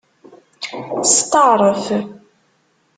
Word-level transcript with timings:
Steɛṛef. 1.15 1.85